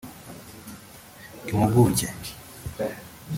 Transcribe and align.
impuguke 1.49 2.07